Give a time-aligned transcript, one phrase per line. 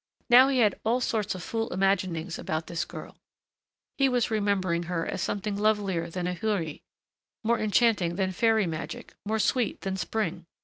[0.31, 3.17] Now he had all sorts of fool imaginings about this girl.
[3.99, 6.81] He was remembering her as something lovelier than a Houri,
[7.43, 10.47] more enchanting than fairy magic, more sweet than spring.